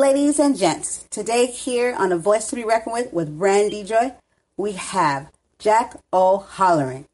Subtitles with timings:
[0.00, 4.14] Ladies and gents, today here on A Voice to be Reckoned with with Brandy Joy,
[4.56, 7.04] we have Jack O'Halloran.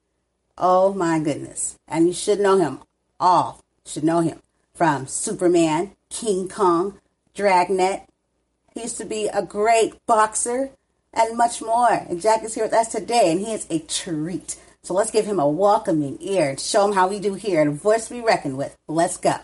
[0.56, 1.76] Oh my goodness.
[1.88, 2.78] And you should know him.
[3.18, 4.38] All should know him.
[4.72, 7.00] From Superman, King Kong,
[7.34, 8.08] Dragnet.
[8.72, 10.70] He used to be a great boxer
[11.12, 11.90] and much more.
[12.08, 14.60] And Jack is here with us today, and he is a treat.
[14.84, 17.66] So let's give him a welcoming ear and show him how we do here at
[17.66, 18.76] A Voice to be Reckoned with.
[18.86, 19.34] Let's go.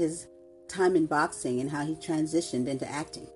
[0.00, 0.26] His
[0.66, 3.28] time in boxing and how he transitioned into acting.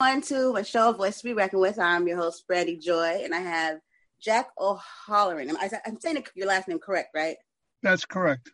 [0.00, 1.78] On to a show of Voice to be Reckoned with.
[1.78, 3.78] I'm your host, Freddie Joy, and I have
[4.20, 5.56] Jack O'Halloran.
[5.86, 7.36] I'm saying your last name correct, right?
[7.84, 8.50] That's correct.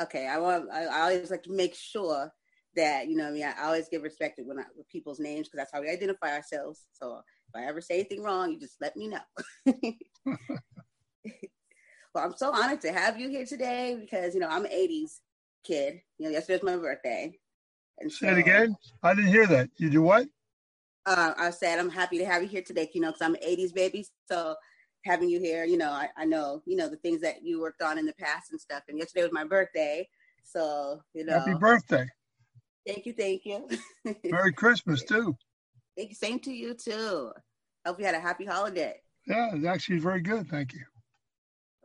[0.00, 0.70] Okay, I want.
[0.72, 2.30] I, always like to make sure
[2.76, 3.28] that you know.
[3.28, 5.82] I mean, I always give respect to when I, with people's names because that's how
[5.82, 6.86] we identify ourselves.
[6.92, 7.20] So
[7.52, 9.20] if I ever say anything wrong, you just let me know.
[12.14, 15.20] Well, I'm so honored to have you here today because you know I'm an '80s
[15.64, 16.00] kid.
[16.18, 17.38] You know, yesterday's my birthday.
[17.98, 18.76] And so, Say it again.
[19.02, 19.70] I didn't hear that.
[19.76, 20.26] You do what?
[21.04, 22.88] Uh, I said I'm happy to have you here today.
[22.92, 24.54] You know, because I'm an '80s baby, so
[25.04, 27.82] having you here, you know, I, I know, you know, the things that you worked
[27.82, 28.82] on in the past and stuff.
[28.88, 30.08] And yesterday was my birthday,
[30.44, 31.38] so you know.
[31.38, 32.06] Happy birthday!
[32.86, 33.68] Thank you, thank you.
[34.24, 35.36] Merry Christmas too.
[35.96, 36.14] Thank you.
[36.14, 37.32] Same to you too.
[37.86, 39.00] Hope you had a happy holiday.
[39.26, 40.48] Yeah, it's actually very good.
[40.48, 40.84] Thank you.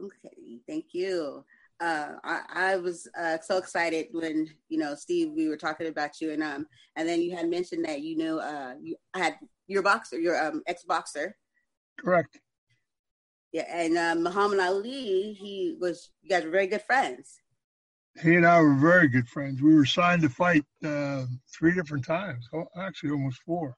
[0.01, 1.43] Okay, thank you.
[1.79, 5.31] Uh, I, I, was uh, so excited when you know Steve.
[5.35, 8.39] We were talking about you, and um, and then you had mentioned that you knew
[8.39, 9.35] uh, you had
[9.67, 11.35] your boxer, your um ex boxer.
[11.99, 12.39] Correct.
[13.51, 16.11] Yeah, and uh, Muhammad Ali, he was.
[16.21, 17.39] You guys were very good friends.
[18.21, 19.61] He and I were very good friends.
[19.61, 21.25] We were signed to fight uh,
[21.57, 22.47] three different times.
[22.53, 23.75] Oh, actually, almost four.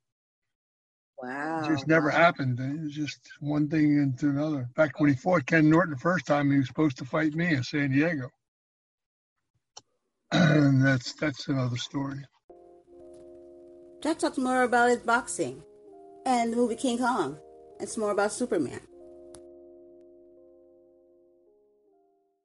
[1.25, 1.63] Wow.
[1.63, 2.59] It just never happened.
[2.59, 4.69] It was just one thing into another.
[4.75, 7.47] Back when he fought Ken Norton the first time, he was supposed to fight me
[7.47, 8.30] in San Diego.
[10.31, 12.19] And that's that's another story.
[14.03, 15.64] Jack talks more about his boxing
[16.25, 17.38] and the movie King Kong.
[17.80, 18.81] It's more about Superman.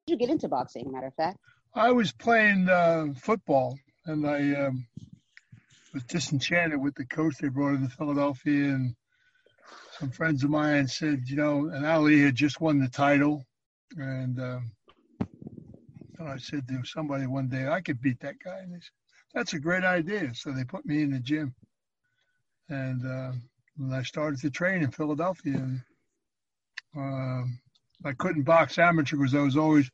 [0.07, 1.39] Did you get into boxing, matter of fact?
[1.75, 3.77] I was playing uh, football
[4.07, 4.87] and I um,
[5.93, 8.95] was disenchanted with the coach they brought into Philadelphia, and
[9.99, 13.45] some friends of mine said, you know, and Ali had just won the title,
[13.97, 14.71] and um,
[16.21, 18.91] I said to somebody one day, I could beat that guy, and they said,
[19.35, 20.35] that's a great idea.
[20.35, 21.55] So they put me in the gym,
[22.69, 23.33] and uh,
[23.95, 25.81] I started to train in Philadelphia, and,
[26.97, 27.45] uh,
[28.03, 29.91] I couldn't box amateur because I was always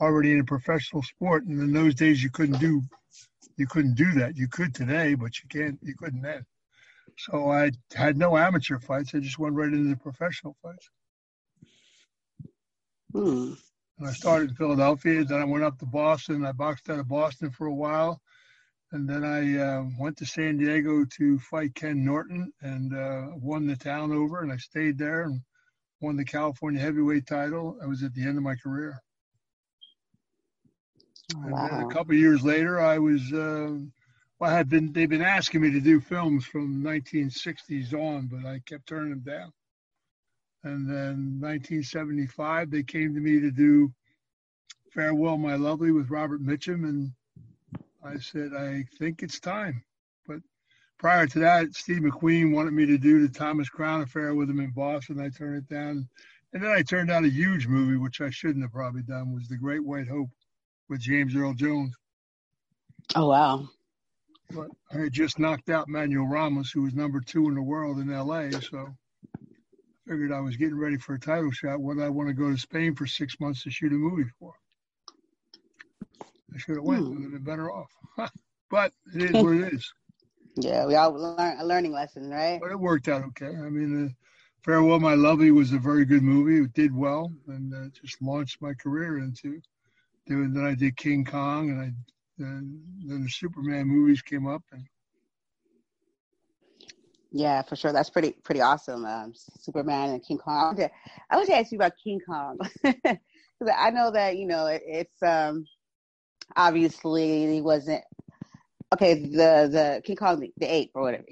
[0.00, 2.82] already in a professional sport, and in those days you couldn't do
[3.58, 4.36] you couldn't do that.
[4.36, 5.78] You could today, but you can't.
[5.82, 6.46] You couldn't then.
[7.18, 9.14] So I had no amateur fights.
[9.14, 10.88] I just went right into the professional fights.
[13.12, 13.54] Hmm.
[13.98, 15.24] And I started in Philadelphia.
[15.24, 16.44] Then I went up to Boston.
[16.44, 18.20] I boxed out of Boston for a while,
[18.92, 23.66] and then I uh, went to San Diego to fight Ken Norton and uh, won
[23.66, 24.42] the town over.
[24.42, 25.40] And I stayed there and
[26.00, 27.76] won the California heavyweight title.
[27.82, 29.02] I was at the end of my career.
[31.34, 31.86] And wow.
[31.86, 33.32] a couple years later, I was.
[33.32, 33.78] Uh,
[34.38, 34.92] well, I had been.
[34.92, 39.20] They've been asking me to do films from 1960s on, but I kept turning them
[39.20, 39.52] down.
[40.64, 43.92] And then 1975, they came to me to do
[44.92, 47.12] "Farewell, My Lovely" with Robert Mitchum, and
[48.02, 49.84] I said, I think it's time.
[50.26, 50.40] But
[50.98, 54.60] prior to that, Steve McQueen wanted me to do the Thomas Crown affair with him
[54.60, 55.20] in Boston.
[55.20, 56.08] I turned it down.
[56.54, 59.48] And then I turned down a huge movie, which I shouldn't have probably done, was
[59.48, 60.30] The Great White Hope
[60.88, 61.94] with James Earl Jones.
[63.14, 63.68] Oh wow!
[64.50, 67.98] But I had just knocked out Manuel Ramos, who was number two in the world
[67.98, 68.50] in L.A.
[68.52, 68.88] So
[69.36, 69.40] I
[70.06, 71.80] figured I was getting ready for a title shot.
[71.80, 74.52] What I want to go to Spain for six months to shoot a movie for?
[76.54, 77.02] I should have went.
[77.02, 77.14] Hmm.
[77.14, 77.90] Would have been better off.
[78.70, 79.92] but it is what it is.
[80.60, 82.58] Yeah, we all learn a learning lesson, right?
[82.60, 83.46] But it worked out okay.
[83.46, 84.08] I mean, uh,
[84.64, 86.64] Farewell, My Lovely was a very good movie.
[86.64, 89.60] It did well, and uh, just launched my career into
[90.28, 91.92] then I did King Kong, and I
[92.38, 94.86] then, then the Superman movies came up, and
[97.30, 97.92] yeah, for sure.
[97.92, 99.04] That's pretty pretty awesome.
[99.04, 100.56] Um, Superman and King Kong.
[100.56, 100.90] I want to,
[101.30, 104.82] I want to ask you about King Kong because I know that you know it,
[104.86, 105.66] it's um
[106.56, 108.02] obviously he wasn't
[108.94, 109.14] okay.
[109.14, 111.26] The the King Kong the, the ape or whatever,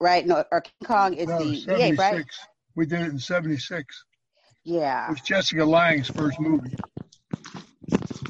[0.00, 0.26] right?
[0.26, 2.24] No, or King Kong is no, the, the ape, right?
[2.76, 4.04] We did it in '76.
[4.64, 6.74] Yeah, it was Jessica Lange's first movie.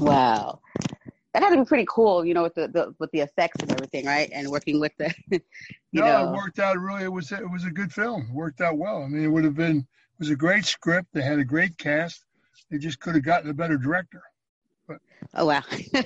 [0.04, 0.60] Wow
[1.34, 3.70] that had to be pretty cool, you know, with the, the with the effects and
[3.72, 4.30] everything, right?
[4.32, 5.40] And working with the, you
[5.92, 6.28] no, know.
[6.28, 7.02] it worked out really.
[7.02, 8.28] It was it was a good film.
[8.30, 9.02] It worked out well.
[9.02, 11.08] I mean, it would have been it was a great script.
[11.12, 12.24] They had a great cast.
[12.70, 14.22] They just could have gotten a better director.
[14.86, 14.98] But
[15.34, 15.62] oh wow.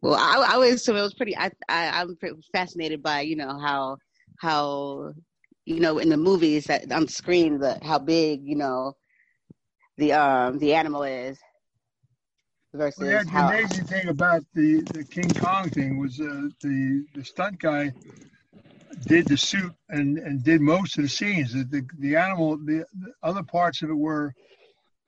[0.00, 1.36] well, I, I assume it was pretty.
[1.36, 2.16] I, I I'm
[2.52, 3.96] fascinated by you know how
[4.38, 5.14] how
[5.64, 8.96] you know in the movies that on screen the how big you know
[9.98, 11.40] the um the animal is
[12.72, 17.04] versus well, yeah, the amazing thing about the, the King Kong thing was uh, the
[17.14, 17.92] the stunt guy
[19.06, 21.52] did the suit and, and did most of the scenes.
[21.52, 24.34] The, the, the animal, the, the, other parts of it were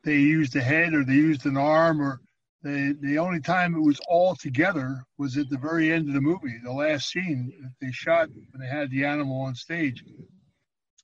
[0.04, 2.20] they used a head or they used an arm or
[2.62, 6.20] they, the only time it was all together was at the very end of the
[6.20, 10.04] movie, the last scene that they shot when they had the animal on stage.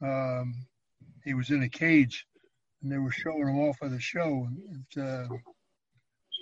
[0.00, 0.54] Um,
[1.25, 2.26] he was in a cage
[2.82, 4.49] and they were showing him off of the show.
[4.70, 5.26] It, uh,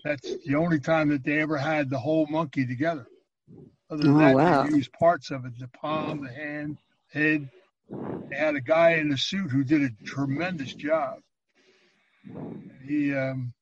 [0.07, 3.07] that's the only time that they ever had the whole monkey together.
[3.91, 4.63] Other than oh, that, wow.
[4.63, 6.79] they used parts of it: the palm, the hand,
[7.13, 7.49] head.
[8.31, 11.19] They had a guy in a suit who did a tremendous job.
[12.85, 13.53] He, um,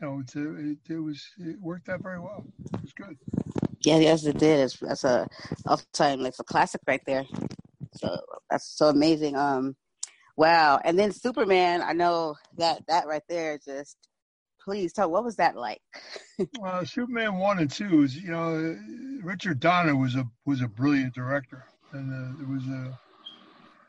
[0.00, 2.44] you know, it, it, it was it worked out very well.
[2.72, 3.16] It was good.
[3.84, 4.60] Yeah, yes, it did.
[4.60, 5.26] It's, that's a
[5.66, 6.24] off time.
[6.26, 7.24] It's a classic right there.
[7.96, 8.16] So
[8.50, 9.36] that's so amazing.
[9.36, 9.76] Um,
[10.36, 10.80] wow.
[10.84, 11.82] And then Superman.
[11.82, 13.96] I know that that right there just
[14.64, 15.80] please tell what was that like?
[16.58, 18.76] Well, superman one and two is you know
[19.22, 22.98] richard donner was a was a brilliant director and uh, it was a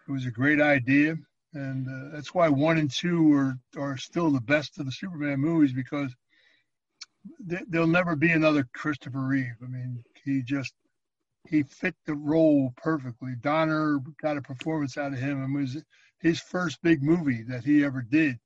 [0.08, 1.18] it was a great idea.
[1.54, 5.40] And uh, that's why one and two are are still the best of the superman
[5.40, 6.14] movies because
[7.50, 9.56] th- there'll never be another christopher reeve.
[9.64, 10.74] I mean he just
[11.48, 13.36] he fit the role perfectly.
[13.40, 15.78] Donner got a performance out of him and was
[16.20, 18.38] his first big movie that he ever did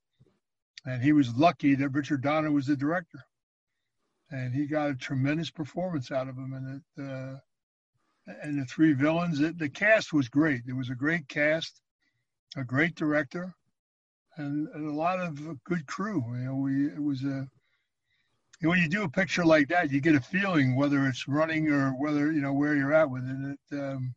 [0.86, 3.24] and he was lucky that Richard Donner was the director,
[4.30, 6.52] and he got a tremendous performance out of him.
[6.52, 7.36] And it, uh,
[8.42, 10.62] and the three villains, it, the cast was great.
[10.68, 11.80] It was a great cast,
[12.56, 13.54] a great director,
[14.36, 16.24] and, and a lot of good crew.
[16.38, 17.46] You know, we it was a
[18.62, 21.90] when you do a picture like that, you get a feeling whether it's running or
[21.92, 23.58] whether you know where you're at with it.
[23.72, 24.14] It um,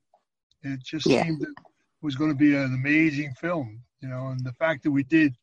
[0.64, 1.24] it just yeah.
[1.24, 1.50] seemed it
[2.02, 3.82] was going to be an amazing film.
[4.02, 5.34] You know, and the fact that we did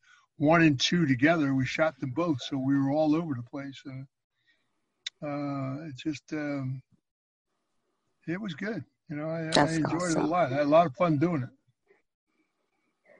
[0.41, 1.53] one and two together.
[1.53, 3.79] We shot them both, so we were all over the place.
[3.87, 6.81] Uh, uh, it just um,
[8.27, 8.83] it was good.
[9.07, 10.21] You know, I, I enjoyed awesome.
[10.21, 10.51] it a lot.
[10.51, 11.49] I had a lot of fun doing it.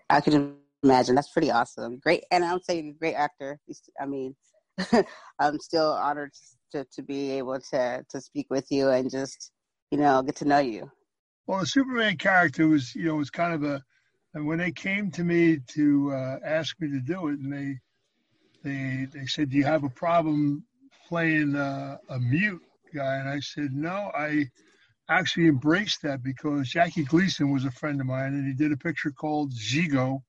[0.09, 1.13] I can imagine.
[1.13, 1.99] That's pretty awesome.
[1.99, 3.59] Great, and I'm saying a great actor.
[3.99, 4.35] I mean,
[5.39, 6.31] I'm still honored
[6.71, 9.51] to, to be able to to speak with you and just
[9.91, 10.89] you know get to know you.
[11.45, 13.83] Well, the Superman character was you know was kind of a
[14.33, 17.79] and when they came to me to uh, ask me to do it, and they
[18.63, 20.63] they they said, "Do you have a problem
[21.07, 22.61] playing uh, a mute
[22.93, 24.49] guy?" And I said, "No, I
[25.09, 28.77] actually embraced that because Jackie Gleason was a friend of mine, and he did a
[28.77, 30.21] picture called Gigot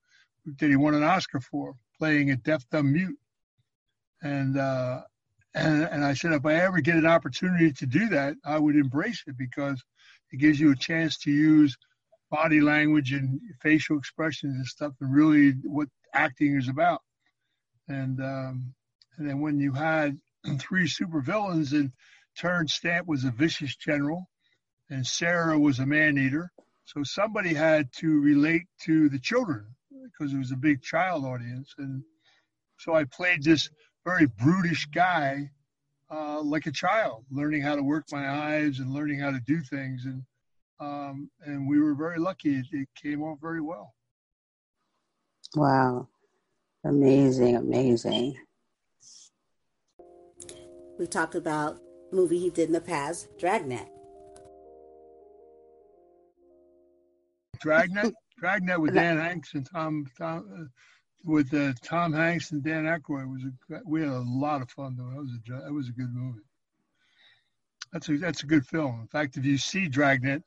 [0.58, 3.18] that he won an Oscar for, playing a deaf dumb mute."
[4.22, 5.02] And uh,
[5.54, 8.76] and and I said, if I ever get an opportunity to do that, I would
[8.76, 9.82] embrace it because
[10.32, 11.76] it gives you a chance to use
[12.32, 17.02] body language and facial expressions and stuff, and really what acting is about.
[17.88, 18.74] And um,
[19.18, 20.18] and then when you had
[20.58, 21.92] three supervillains, and
[22.36, 24.28] Terence Stamp was a vicious general,
[24.88, 26.50] and Sarah was a man eater.
[26.86, 31.74] So somebody had to relate to the children because it was a big child audience,
[31.76, 32.02] and
[32.78, 33.68] so I played this
[34.04, 35.50] very brutish guy,
[36.10, 39.60] uh, like a child, learning how to work my eyes and learning how to do
[39.60, 40.06] things.
[40.06, 40.24] And
[40.80, 42.56] um, and we were very lucky.
[42.56, 43.94] It, it came off very well.
[45.54, 46.08] Wow.
[46.84, 48.36] Amazing, amazing.
[50.98, 51.78] We talked about
[52.12, 53.88] movie he did in the past, Dragnet.
[57.60, 60.64] Dragnet, Dragnet with Dan Hanks and Tom, Tom uh,
[61.24, 64.96] with uh, Tom Hanks and Dan Aykroyd was a, we had a lot of fun
[64.96, 65.10] though.
[65.10, 66.40] It was a that was a good movie.
[67.92, 69.00] That's a that's a good film.
[69.00, 70.42] In fact, if you see Dragnet,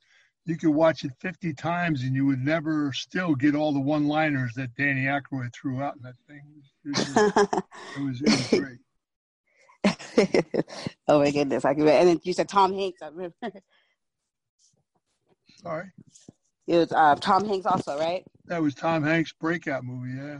[0.45, 4.07] you could watch it 50 times and you would never still get all the one
[4.07, 6.41] liners that Danny Aykroyd threw out in that thing.
[6.85, 7.09] It was,
[7.97, 8.77] it was, it was great.
[11.07, 11.65] oh my goodness.
[11.65, 13.35] I can and then you said Tom Hanks, I remember.
[15.61, 15.91] Sorry.
[16.67, 18.23] It was uh, Tom Hanks also, right?
[18.45, 20.39] That was Tom Hanks' breakout movie, yeah.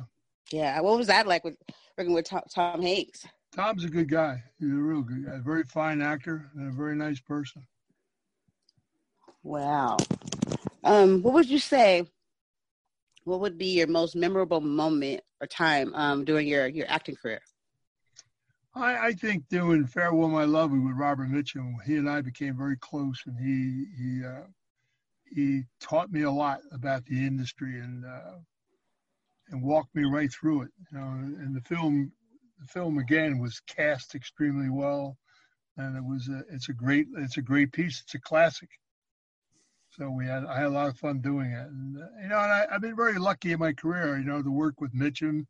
[0.51, 0.81] Yeah.
[0.81, 1.57] What was that like with
[1.97, 3.25] working with Tom, Tom Hanks?
[3.55, 4.43] Tom's a good guy.
[4.59, 5.35] He's a real good guy.
[5.35, 7.65] A very fine actor and a very nice person.
[9.45, 9.97] Wow.
[10.83, 12.03] Um, what would you say?
[13.25, 17.39] What would be your most memorable moment or time um, during your, your acting career?
[18.73, 22.75] I, I think doing Farewell My Love with Robert Mitchum, he and I became very
[22.77, 24.47] close, and he he uh,
[25.27, 28.39] he taught me a lot about the industry and uh,
[29.49, 30.71] and walked me right through it.
[30.91, 32.11] You know, and the film
[32.59, 35.17] the film again was cast extremely well,
[35.77, 38.01] and it was a, it's a great it's a great piece.
[38.01, 38.69] It's a classic.
[39.97, 42.39] So we had I had a lot of fun doing it, and uh, you know,
[42.39, 45.45] and I, have been very lucky in my career, you know, to work with Mitchum,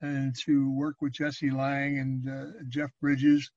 [0.00, 3.50] and to work with Jesse Lang and uh, Jeff Bridges,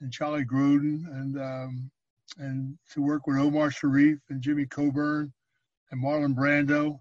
[0.00, 1.90] and Charlie Grodin, and um,
[2.38, 5.32] and to work with Omar Sharif and Jimmy Coburn,
[5.92, 6.98] and Marlon Brando.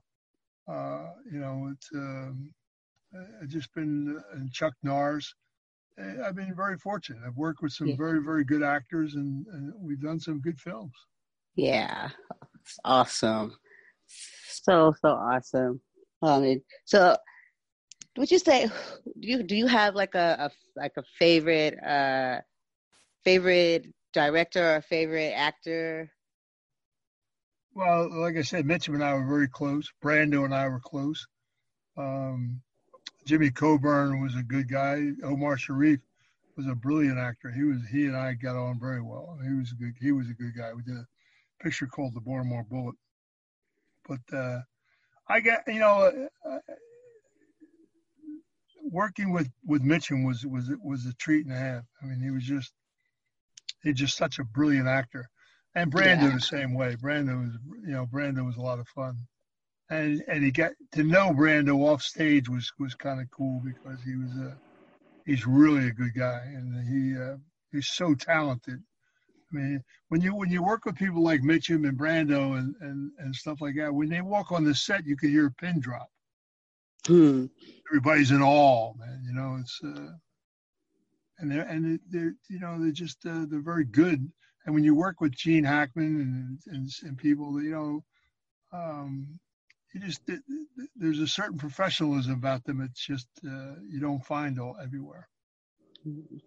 [0.67, 2.53] Uh, you know, it's um,
[3.41, 4.73] I've just been uh, and Chuck.
[4.85, 5.17] Uh,
[6.23, 7.23] I've been very fortunate.
[7.25, 7.95] I've worked with some yeah.
[7.97, 10.93] very very good actors, and, and we've done some good films.
[11.55, 12.09] Yeah,
[12.83, 13.55] awesome.
[14.07, 15.81] So so awesome.
[16.21, 17.15] Um, so
[18.17, 22.41] would you say do you do you have like a, a like a favorite uh
[23.23, 26.11] favorite director or favorite actor?
[27.73, 29.89] Well, like I said, Mitchum and I were very close.
[30.03, 31.27] Brando and I were close.
[31.97, 32.61] Um,
[33.25, 35.11] Jimmy Coburn was a good guy.
[35.23, 35.99] Omar Sharif
[36.57, 37.51] was a brilliant actor.
[37.51, 39.37] He was he and I got on very well.
[39.43, 40.73] He was a good he was a good guy.
[40.73, 41.05] We did a
[41.61, 42.95] picture called The Baltimore Bullet.
[44.07, 44.59] But uh,
[45.27, 46.57] I got you know uh,
[48.83, 51.83] working with with Mitchum was was was a treat and a half.
[52.01, 52.71] I mean, he was just
[53.83, 55.29] he's just such a brilliant actor,
[55.75, 56.33] and Brando yeah.
[56.33, 56.95] the same way.
[56.95, 57.53] Brando was
[57.85, 59.17] you know Brando was a lot of fun,
[59.89, 64.01] and and he got to know Brando off stage was was kind of cool because
[64.03, 64.57] he was a
[65.29, 67.37] he's really a good guy and he uh,
[67.71, 68.81] he's so talented
[69.51, 73.11] I mean, when you when you work with people like Mitchum and Brando and, and,
[73.17, 75.79] and stuff like that, when they walk on the set, you can hear a pin
[75.79, 76.09] drop.
[77.07, 77.45] Hmm.
[77.89, 79.23] Everybody's in awe, man.
[79.25, 80.11] You know, it's uh,
[81.39, 84.31] and they're and they're you know they're just uh, they're very good.
[84.65, 88.03] And when you work with Gene Hackman and and, and people, you know,
[88.71, 89.39] um,
[89.93, 90.21] you just
[90.95, 92.81] there's a certain professionalism about them.
[92.81, 95.27] It's just uh, you don't find all everywhere.
[96.07, 96.37] Mm-hmm.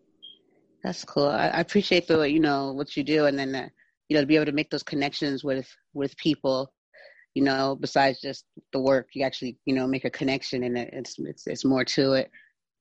[0.83, 1.29] That's cool.
[1.29, 3.69] I, I appreciate the you know what you do, and then uh,
[4.09, 6.73] you know to be able to make those connections with with people.
[7.35, 11.19] You know, besides just the work, you actually you know make a connection, and it's
[11.19, 12.31] it's it's more to it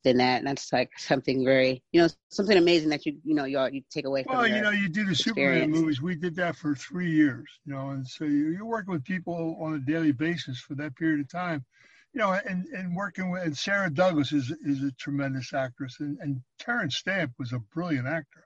[0.04, 0.40] than that.
[0.40, 3.70] And that's like something very you know something amazing that you you know you all,
[3.70, 4.36] you take away from.
[4.36, 5.66] Well, you know, you do the experience.
[5.66, 6.02] Superman movies.
[6.02, 7.48] We did that for three years.
[7.66, 10.96] You know, and so you, you're working with people on a daily basis for that
[10.96, 11.64] period of time
[12.14, 16.18] you know, and, and working with and Sarah Douglas is is a tremendous actress, and,
[16.20, 18.46] and Terence Stamp was a brilliant actor.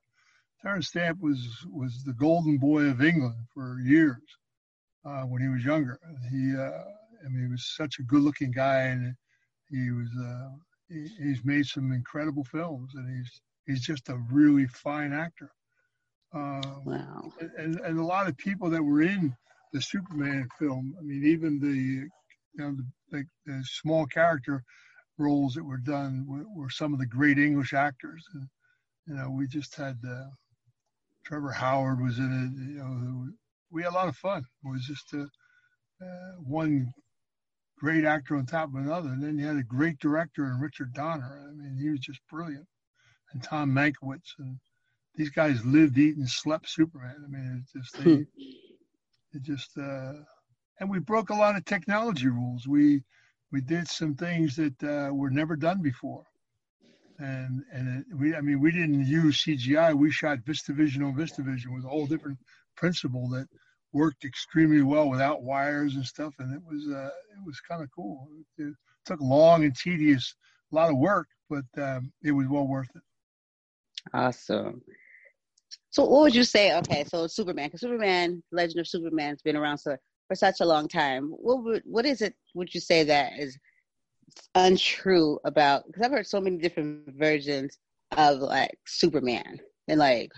[0.61, 1.39] Terence Stamp was
[1.71, 4.21] was the golden boy of England for years
[5.05, 5.99] uh, when he was younger.
[6.31, 6.83] He, uh,
[7.25, 9.15] I mean, he was such a good-looking guy, and
[9.69, 10.49] he was uh,
[10.89, 15.51] he, he's made some incredible films, and he's he's just a really fine actor.
[16.33, 17.31] Uh, wow.
[17.57, 19.35] And, and a lot of people that were in
[19.73, 22.07] the Superman film, I mean, even the
[22.57, 24.63] you know, the, the, the small character
[25.17, 28.23] roles that were done were, were, some of the great English actors.
[28.33, 28.47] And,
[29.07, 30.29] you know, we just had uh,
[31.25, 32.71] Trevor Howard was in it.
[32.71, 33.27] You know,
[33.71, 34.43] we had a lot of fun.
[34.63, 35.27] It was just a,
[36.03, 36.91] uh, one
[37.77, 40.93] great actor on top of another, and then you had a great director in Richard
[40.93, 41.49] Donner.
[41.49, 42.67] I mean, he was just brilliant,
[43.33, 44.57] and Tom Mankiewicz, and
[45.15, 47.15] these guys lived, eat, and slept Superman.
[47.23, 48.21] I mean, it just they, hmm.
[49.33, 49.77] it just.
[49.77, 50.13] Uh,
[50.79, 52.67] and we broke a lot of technology rules.
[52.67, 53.03] We
[53.51, 56.23] we did some things that uh, were never done before,
[57.19, 59.93] and and it, we I mean we didn't use CGI.
[59.93, 62.39] We shot VistaVision on VistaVision with a whole different
[62.75, 63.47] principle that
[63.93, 67.89] worked extremely well without wires and stuff, and it was uh, it was kind of
[67.95, 68.27] cool.
[68.57, 68.73] It, it,
[69.05, 70.33] took long and tedious,
[70.71, 73.03] a lot of work, but um, it was well worth it.
[74.15, 74.81] Awesome.
[75.91, 76.75] So, what would you say?
[76.77, 79.95] Okay, so Superman, because Superman, Legend of Superman, has been around so
[80.27, 81.29] for such a long time.
[81.29, 82.35] What would what is it?
[82.53, 83.57] Would you say that is
[84.55, 85.85] untrue about?
[85.87, 87.77] Because I've heard so many different versions
[88.17, 90.31] of like Superman, and like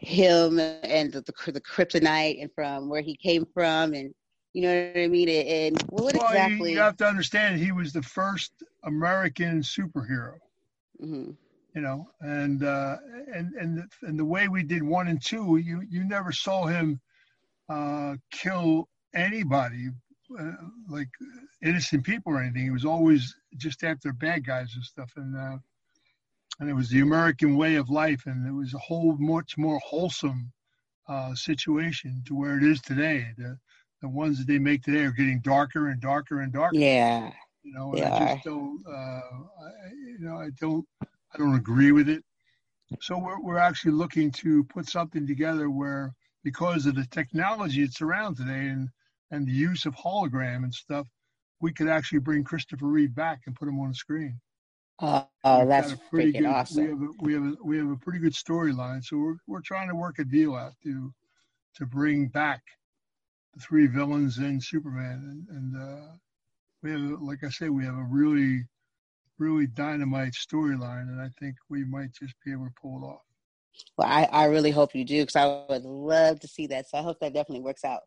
[0.00, 4.14] him and the, the, the kryptonite and from where he came from and
[4.54, 5.28] you know what I mean?
[5.28, 6.72] And what well, exactly?
[6.72, 10.34] You have to understand, he was the first American superhero.
[11.00, 11.30] Mm-hmm.
[11.74, 12.96] You know, and uh,
[13.32, 16.66] and and the, and the way we did one and two, you you never saw
[16.66, 17.00] him
[17.68, 19.88] uh, kill anybody,
[20.38, 20.52] uh,
[20.88, 21.08] like
[21.62, 22.64] innocent people or anything.
[22.64, 25.58] He was always just after bad guys and stuff, and uh,
[26.60, 29.78] and it was the American way of life, and it was a whole much more
[29.84, 30.52] wholesome
[31.08, 33.26] uh, situation to where it is today.
[33.36, 33.58] The
[34.00, 36.76] the ones that they make today are getting darker and darker and darker.
[36.76, 37.32] Yeah.
[37.62, 38.82] You know, and I just don't.
[38.86, 40.86] Uh, I, you know, I don't.
[41.02, 42.24] I don't agree with it.
[43.00, 48.00] So we're we're actually looking to put something together where, because of the technology that's
[48.00, 48.88] around today and
[49.30, 51.06] and the use of hologram and stuff,
[51.60, 54.40] we could actually bring Christopher Reeve back and put him on the screen.
[55.00, 56.84] Uh, oh, that's pretty good, awesome.
[56.84, 59.60] We have a, we have a, we have a pretty good storyline, so we're we're
[59.60, 61.12] trying to work a deal out to
[61.76, 62.60] to bring back
[63.54, 66.12] the three villains and Superman, and, and uh,
[66.82, 68.64] we have, like I say, we have a really,
[69.38, 73.22] really dynamite storyline, and I think we might just be able to pull it off.
[73.96, 76.88] Well, I, I really hope you do because I would love to see that.
[76.88, 78.00] So I hope that definitely works out.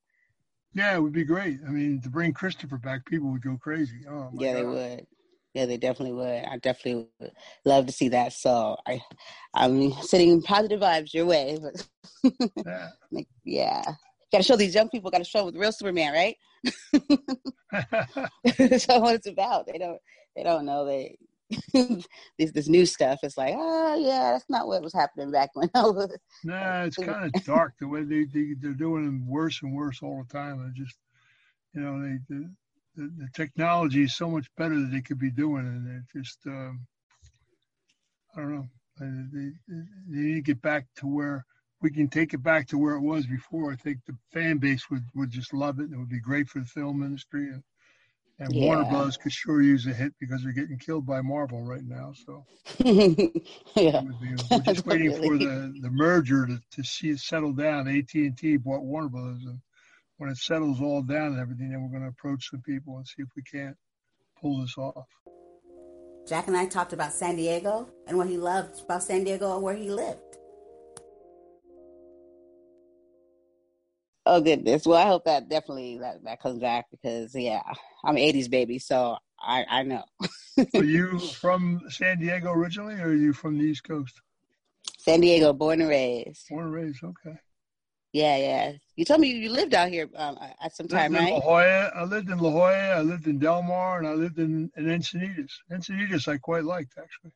[0.73, 1.59] Yeah, it would be great.
[1.67, 4.05] I mean, to bring Christopher back, people would go crazy.
[4.09, 4.59] Oh, yeah, God.
[4.59, 5.07] they would.
[5.53, 6.45] Yeah, they definitely would.
[6.45, 7.31] I definitely would
[7.65, 8.31] love to see that.
[8.31, 9.01] So I,
[9.53, 11.57] I'm sending positive vibes your way.
[11.61, 12.31] But
[12.65, 12.89] yeah.
[13.43, 13.83] yeah
[14.31, 16.37] got to show these young people, got to show them with real Superman, right?
[18.57, 19.67] That's what it's about.
[19.67, 19.99] They don't,
[20.35, 21.17] they don't know they
[22.37, 23.19] this this new stuff.
[23.23, 26.17] It's like, oh yeah, that's not what was happening back when I was.
[26.43, 30.01] Nah, it's kind of dark the way they, they they're doing them worse and worse
[30.01, 30.61] all the time.
[30.61, 30.97] And just,
[31.73, 32.51] you know, they the,
[32.95, 36.39] the, the technology is so much better that they could be doing, and it just,
[36.47, 36.85] um,
[38.35, 38.69] I don't know.
[38.99, 41.45] They, they need to get back to where
[41.81, 44.89] we can take it back to where it was before, I think the fan base
[44.89, 45.85] would, would just love it.
[45.85, 47.47] And it would be great for the film industry.
[47.47, 47.63] And,
[48.41, 48.65] and yeah.
[48.65, 49.17] Warner Bros.
[49.17, 52.11] could sure use a hit because they're getting killed by Marvel right now.
[52.25, 52.43] So
[53.75, 54.01] yeah.
[54.01, 57.87] Be, we're just waiting for the, the merger to, to see it settle down.
[57.87, 59.43] AT&T bought Warner Bros.
[59.45, 59.59] And
[60.17, 63.07] when it settles all down and everything, then we're going to approach some people and
[63.07, 63.77] see if we can't
[64.41, 65.07] pull this off.
[66.27, 69.61] Jack and I talked about San Diego and what he loved about San Diego and
[69.61, 70.30] where he lived.
[74.25, 74.85] Oh goodness.
[74.85, 77.61] Well, I hope that definitely that, that comes back because yeah,
[78.03, 80.03] I'm an '80s baby, so I I know.
[80.75, 84.21] are you from San Diego originally, or are you from the East Coast?
[84.99, 86.49] San Diego, born and raised.
[86.49, 87.03] Born and raised.
[87.03, 87.35] Okay.
[88.13, 88.73] Yeah, yeah.
[88.95, 91.31] You told me you lived out here um, at some time, right?
[91.31, 91.91] La Jolla.
[91.95, 92.97] I lived in La Jolla.
[92.97, 95.51] I lived in Del Mar, and I lived in, in Encinitas.
[95.71, 97.31] Encinitas, I quite liked actually.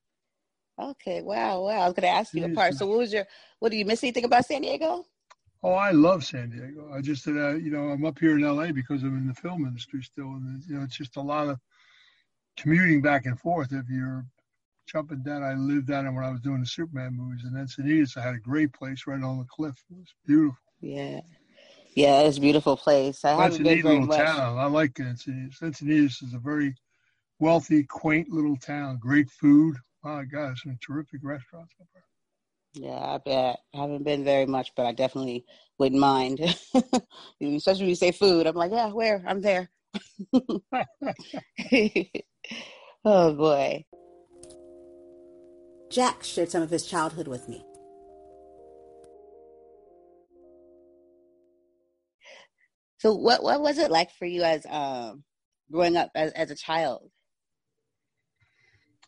[0.80, 1.22] Okay.
[1.22, 1.62] Wow.
[1.62, 1.82] Wow.
[1.82, 2.76] I was going to ask you apart.
[2.76, 3.26] So, what was your?
[3.60, 5.06] What do you miss anything about San Diego?
[5.64, 6.92] Oh, I love San Diego.
[6.94, 9.66] I just, uh, you know, I'm up here in LA because I'm in the film
[9.66, 11.60] industry still, and you know, it's just a lot of
[12.58, 13.72] commuting back and forth.
[13.72, 14.26] If you're
[14.86, 18.18] jumping down, I lived down there when I was doing the Superman movies, and Encinitas,
[18.18, 19.76] I had a great place right on the cliff.
[19.90, 20.58] It was beautiful.
[20.82, 21.22] Yeah,
[21.96, 23.26] yeah, it's a beautiful place.
[23.26, 24.18] I well, haven't been very much.
[24.18, 24.58] Town.
[24.58, 25.62] I like Encinitas.
[25.62, 26.76] Encinitas is a very
[27.40, 28.98] wealthy, quaint little town.
[28.98, 29.78] Great food.
[30.04, 32.04] Oh my God, some terrific restaurants up there.
[32.76, 33.60] Yeah, I bet.
[33.74, 35.46] I haven't been very much, but I definitely
[35.80, 36.40] wouldn't mind.
[37.42, 38.46] Especially when you say food.
[38.46, 39.24] I'm like, yeah, where?
[39.26, 39.70] I'm there.
[43.06, 43.86] oh, boy.
[45.90, 47.64] Jack shared some of his childhood with me.
[52.98, 55.24] So, what what was it like for you as um,
[55.72, 57.10] growing up as, as a child?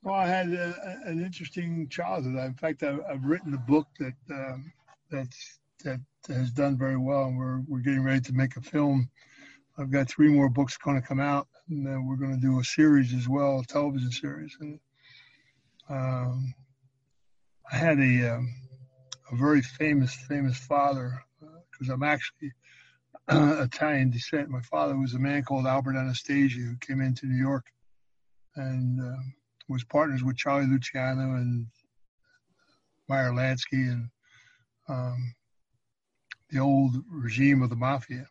[0.03, 2.36] Well, I had a, an interesting childhood.
[2.36, 4.71] In fact, I, have written a book that um,
[5.10, 9.10] that's, that has done very well, and we're we're getting ready to make a film.
[9.77, 12.60] I've got three more books going to come out, and then we're going to do
[12.60, 14.57] a series as well, a television series.
[14.60, 14.79] And
[15.89, 16.53] um,
[17.71, 18.53] I had a um,
[19.31, 21.23] a very famous famous father
[21.71, 22.51] because uh, I'm actually
[23.29, 24.49] Italian descent.
[24.49, 27.65] My father was a man called Albert Anastasia who came into New York,
[28.55, 29.33] and um,
[29.69, 31.67] was partners with Charlie Luciano and
[33.10, 34.10] Meyer Lansky and
[34.88, 35.34] um,
[36.49, 38.27] the old regime of the mafia.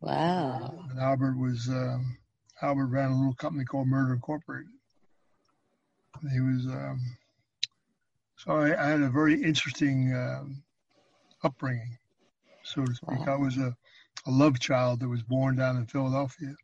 [0.00, 0.86] Wow.
[0.90, 2.16] And Albert was um,
[2.60, 4.70] Albert ran a little company called Murder Incorporated.
[6.32, 7.00] He was um,
[8.36, 10.62] so I, I, had a very interesting um,
[11.44, 11.96] upbringing,
[12.64, 13.26] so to speak.
[13.26, 13.34] Wow.
[13.34, 13.74] I was a,
[14.26, 16.54] a love child that was born down in Philadelphia.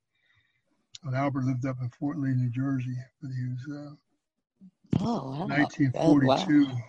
[1.04, 5.46] And Albert lived up in Fort Lee, New Jersey, but he was uh, oh, wow.
[5.46, 6.82] 1942 wow.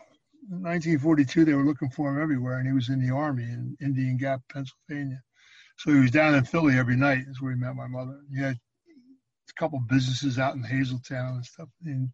[0.50, 4.18] 1942, they were looking for him everywhere, and he was in the army in Indian
[4.18, 5.22] Gap, Pennsylvania.
[5.78, 7.24] So he was down in Philly every night.
[7.26, 8.20] That's where he met my mother.
[8.34, 11.70] He had a couple businesses out in Hazeltown and stuff.
[11.86, 12.10] And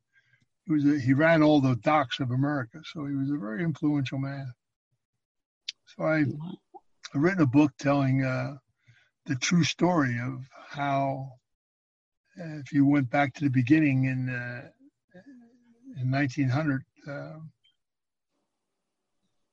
[0.65, 3.63] he was a, he ran all the docks of America, so he was a very
[3.63, 4.53] influential man.
[5.95, 6.25] So I,
[7.13, 8.57] I've written a book telling uh,
[9.27, 11.31] the true story of how,
[12.35, 14.69] if you went back to the beginning in uh,
[15.99, 17.39] in 1900, uh,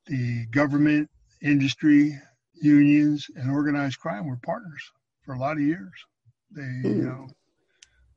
[0.07, 1.09] the government,
[1.41, 2.19] industry,
[2.53, 4.81] unions, and organized crime were partners
[5.23, 5.93] for a lot of years.
[6.51, 6.83] They, mm.
[6.83, 7.05] you hmm.
[7.05, 7.27] know,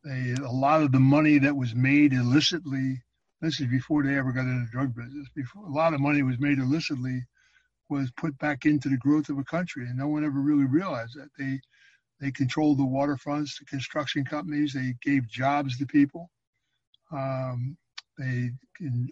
[0.04, 3.02] they a lot of the money that was made illicitly.
[3.40, 5.28] This is before they ever got into the drug business.
[5.34, 7.22] Before a lot of money was made illicitly,
[7.88, 11.16] was put back into the growth of a country, and no one ever really realized
[11.16, 11.60] that they
[12.20, 14.72] they controlled the waterfronts, the construction companies.
[14.72, 16.30] They gave jobs to people.
[17.12, 17.76] Um,
[18.18, 18.50] they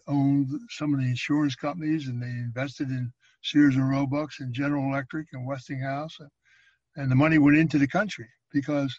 [0.06, 3.12] owned some of the insurance companies, and they invested in
[3.42, 6.16] Sears and Roebuck and General Electric and Westinghouse,
[6.96, 8.98] and the money went into the country because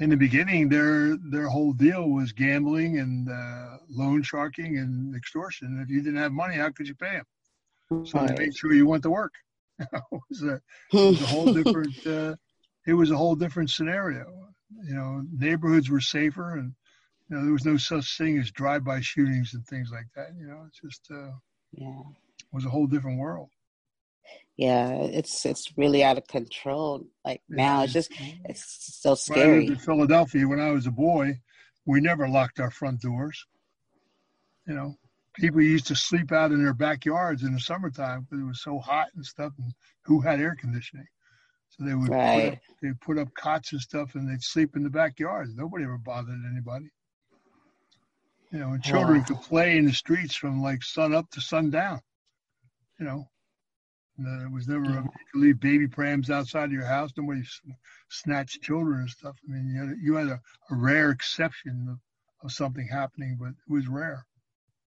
[0.00, 5.80] in the beginning their their whole deal was gambling and uh, loan sharking and extortion.
[5.82, 7.20] If you didn't have money, how could you pay
[7.88, 8.06] them?
[8.06, 9.32] So they made sure you went to work.
[9.78, 9.88] it,
[10.30, 12.06] was a, it was a whole different.
[12.06, 12.34] Uh,
[12.86, 14.26] it was a whole different scenario.
[14.84, 16.74] You know, neighborhoods were safer, and
[17.28, 20.30] you know there was no such thing as drive-by shootings and things like that.
[20.38, 21.32] You know, it's just uh,
[21.72, 23.50] yeah, it was a whole different world.
[24.56, 28.12] Yeah it's it's really out of control like now it's just
[28.44, 31.40] it's so scary when I lived in philadelphia when i was a boy.
[31.86, 33.44] We never locked our front doors.
[34.66, 34.94] You know
[35.34, 38.78] people used to sleep out in their backyards in the summertime because it was so
[38.78, 39.72] hot and stuff and
[40.04, 41.06] who had air conditioning
[41.76, 42.42] so they would right.
[42.42, 45.84] put up, they put up cots and stuff and they'd sleep in the backyards nobody
[45.84, 46.90] ever bothered anybody
[48.52, 52.00] you know and children could play in the streets from like sun up to sundown
[52.98, 53.28] you know
[54.16, 57.10] there was never a, to leave baby prams outside of your house.
[57.16, 57.42] Nobody
[58.10, 59.36] snatched children and stuff.
[59.48, 61.98] I mean, you had, you had a, a rare exception of,
[62.44, 64.24] of something happening, but it was rare.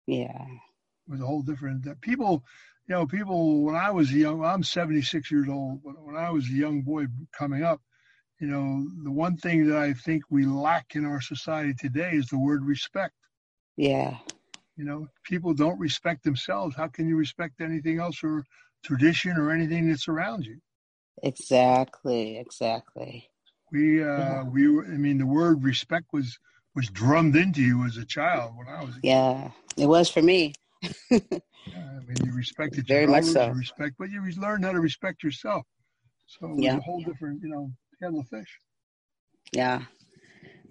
[0.06, 0.44] Yeah.
[0.46, 1.86] It was a whole different.
[1.88, 2.44] Uh, people,
[2.88, 6.46] you know, people, when I was young, I'm 76 years old, but when I was
[6.46, 7.80] a young boy coming up,
[8.40, 12.26] you know, the one thing that I think we lack in our society today is
[12.26, 13.14] the word respect.
[13.76, 14.18] Yeah.
[14.76, 16.76] You know, people don't respect themselves.
[16.76, 18.44] How can you respect anything else or
[18.86, 20.58] tradition or anything that's around you.
[21.22, 23.28] Exactly, exactly.
[23.72, 24.42] We, uh, yeah.
[24.44, 26.38] we, were, I mean, the word respect was
[26.74, 28.94] was drummed into you as a child when I was.
[29.02, 30.52] yeah, it was for me.
[31.10, 31.18] Yeah,
[31.74, 33.48] I mean, you respected very much so.
[33.50, 35.64] Respect, but you learn how to respect yourself.
[36.26, 36.76] So it yeah.
[36.76, 37.70] a whole different, you know,
[38.02, 38.58] kettle of fish.
[39.52, 39.82] Yeah,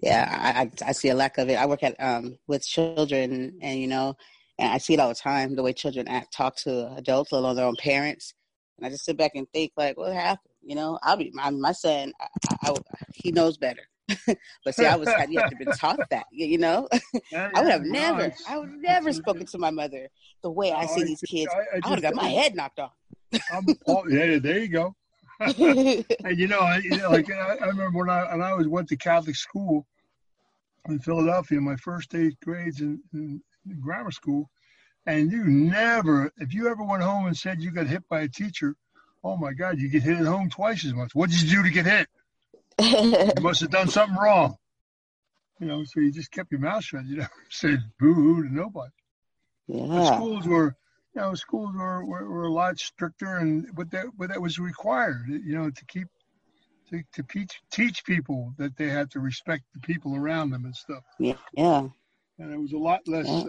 [0.02, 0.28] yeah.
[0.30, 1.54] I, I, I see a lack of it.
[1.54, 4.14] I work at um with children, and you know,
[4.58, 7.40] and I see it all the time, the way children act, talk to adults, let
[7.40, 8.34] alone their own parents.
[8.78, 10.52] And I just sit back and think, like, what happened?
[10.62, 12.12] You know, I'll be my, my son.
[12.20, 12.74] I, I,
[13.14, 13.88] he knows better.
[14.64, 16.26] but see, I was you have to be taught that.
[16.30, 16.88] You know,
[17.32, 20.08] yeah, I would have never, I would have never spoken to my mother
[20.42, 21.52] the way I see these kids.
[21.52, 22.92] I, I would have got my head knocked off.
[23.86, 24.94] oh, yeah, there you go.
[25.40, 28.96] and you know, I, like I, I remember when I when I was went to
[28.96, 29.86] Catholic school
[30.88, 33.42] in Philadelphia, my first eighth grades in, in
[33.80, 34.48] grammar school,
[35.06, 38.28] and you never, if you ever went home and said you got hit by a
[38.28, 38.76] teacher,
[39.24, 41.14] oh my God, you get hit at home twice as much.
[41.14, 42.08] What did you do to get hit?
[42.80, 44.56] You must have done something wrong.
[45.60, 47.06] You know, so you just kept your mouth shut.
[47.06, 48.92] You never said boo hoo to nobody.
[49.66, 49.86] Yeah.
[49.86, 50.76] But schools were,
[51.14, 54.58] you know, schools were, were, were a lot stricter, and but that but that was
[54.58, 55.26] required.
[55.28, 56.08] You know, to keep
[56.90, 60.76] to to teach teach people that they had to respect the people around them and
[60.76, 61.02] stuff.
[61.18, 61.36] Yeah.
[61.54, 61.88] Yeah
[62.38, 63.28] and it was a lot less.
[63.28, 63.46] Uh,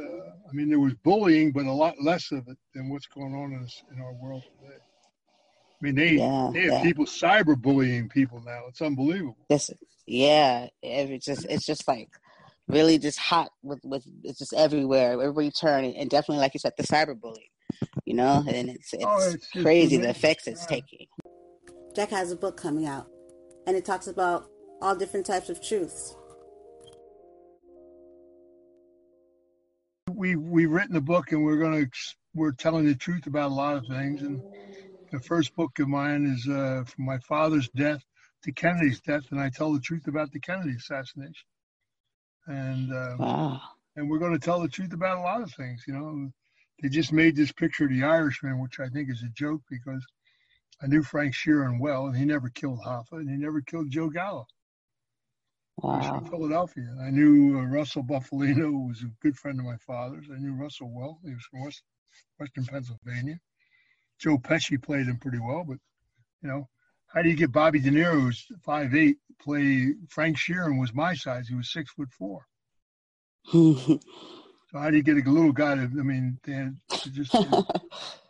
[0.49, 3.53] I mean, there was bullying, but a lot less of it than what's going on
[3.53, 4.77] in, this, in our world today.
[5.81, 6.83] I mean, they yeah, they have yeah.
[6.83, 8.63] people cyberbullying people now.
[8.67, 9.37] It's unbelievable.
[9.49, 9.69] This,
[10.05, 12.09] yeah, it's just it's just like
[12.67, 15.13] really just hot with with it's just everywhere.
[15.13, 17.49] Everywhere you turn, and definitely like you said, the cyberbullying.
[18.05, 20.77] You know, and it's it's, oh, it's crazy the effects it's yeah.
[20.77, 21.07] taking.
[21.95, 23.07] Jack has a book coming out,
[23.67, 24.49] and it talks about
[24.81, 26.15] all different types of truths
[30.17, 31.91] we we've written a book and we're going to
[32.33, 34.21] we're telling the truth about a lot of things.
[34.21, 34.41] And
[35.11, 38.03] the first book of mine is uh, from my father's death
[38.43, 41.47] to Kennedy's death, and I tell the truth about the Kennedy assassination.
[42.45, 43.61] And uh, wow.
[43.95, 45.83] and we're going to tell the truth about a lot of things.
[45.87, 46.31] You know,
[46.81, 50.05] they just made this picture of the Irishman, which I think is a joke because
[50.81, 54.09] I knew Frank Sheeran well, and he never killed Hoffa, and he never killed Joe
[54.09, 54.45] Gallo.
[55.79, 56.01] Wow.
[56.01, 56.95] from Philadelphia.
[56.99, 60.25] I knew uh, Russell Bufalino was a good friend of my father's.
[60.33, 61.19] I knew Russell well.
[61.23, 61.83] He was from West,
[62.39, 63.39] Western Pennsylvania.
[64.19, 65.77] Joe Pesci played him pretty well, but
[66.41, 66.67] you know,
[67.07, 71.13] how do you get Bobby De Niro, who's five eight, play Frank Sheeran was my
[71.13, 71.47] size.
[71.47, 72.45] He was six foot four.
[73.51, 73.99] so
[74.73, 75.81] how do you get a little guy to?
[75.81, 76.69] I mean, they
[77.11, 77.39] just a,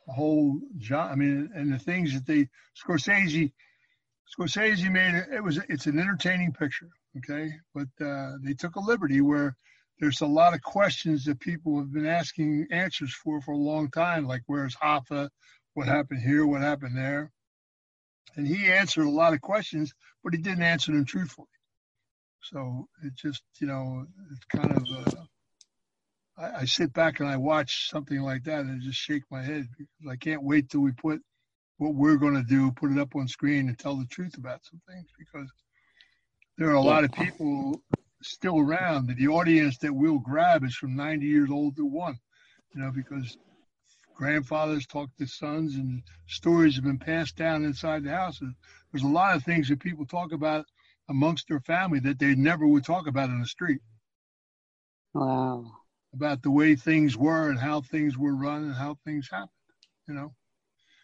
[0.07, 1.11] a whole job.
[1.11, 2.49] I mean, and the things that they
[2.81, 3.51] Scorsese,
[4.37, 8.79] Scorsese made it, it was it's an entertaining picture, okay, but uh, they took a
[8.79, 9.55] liberty where
[9.99, 13.89] there's a lot of questions that people have been asking answers for for a long
[13.89, 15.29] time, like where's Hoffa,
[15.77, 17.31] what happened here, what happened there
[18.37, 21.47] and he answered a lot of questions, but he didn't answer them truthfully.
[22.41, 24.85] So it just, you know, it's kind of.
[24.89, 25.23] Uh,
[26.37, 29.67] I, I, sit back and I watch something like that and just shake my head
[29.75, 31.19] because I can't wait till we put
[31.77, 34.63] what we're going to do, put it up on screen and tell the truth about
[34.63, 35.49] some things because
[36.57, 37.81] there are a lot of people
[38.21, 39.07] still around.
[39.07, 42.19] The audience that we'll grab is from 90 years old to one,
[42.73, 43.35] you know, because
[44.17, 48.39] grandfathers talk to sons, and stories have been passed down inside the house.
[48.91, 50.65] There's a lot of things that people talk about
[51.07, 53.79] amongst their family that they never would talk about in the street.
[55.13, 55.71] Wow.
[56.13, 59.49] About the way things were and how things were run and how things happened,
[60.07, 60.33] you know.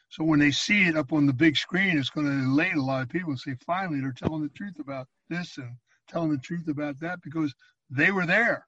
[0.09, 2.81] So when they see it up on the big screen, it's going to elate a
[2.81, 5.75] lot of people and say, finally, they're telling the truth about this and
[6.07, 7.53] telling the truth about that because
[7.89, 8.67] they were there.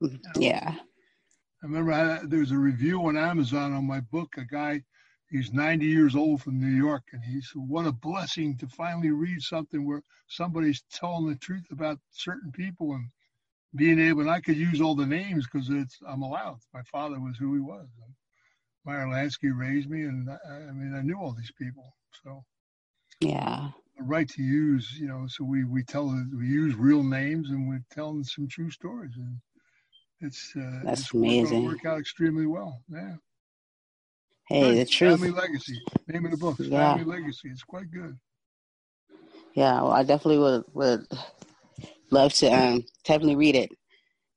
[0.00, 0.40] You know?
[0.40, 0.74] Yeah.
[1.62, 4.36] I remember I, there was a review on Amazon on my book.
[4.36, 4.82] A guy,
[5.30, 9.10] he's 90 years old from New York, and he said, "What a blessing to finally
[9.10, 13.08] read something where somebody's telling the truth about certain people and
[13.76, 16.58] being able." And I could use all the names because it's I'm allowed.
[16.74, 17.86] My father was who he was.
[18.84, 21.94] Meyer Lansky raised me, and I, I mean I knew all these people.
[22.24, 22.44] So
[23.20, 25.28] yeah, the right to use, you know.
[25.28, 29.38] So we we tell we use real names and we're telling some true stories and
[30.22, 31.66] it's uh, that's it's amazing.
[31.66, 32.80] Work out extremely well.
[32.88, 33.14] Yeah.
[34.48, 34.86] Hey, good.
[34.86, 35.20] the truth.
[35.20, 35.80] Family legacy.
[36.08, 36.56] Name of the book.
[36.58, 36.94] Yeah.
[36.94, 37.48] Family legacy.
[37.50, 38.18] It's quite good.
[39.54, 41.06] Yeah, well, I definitely would would
[42.10, 43.70] love to um definitely read it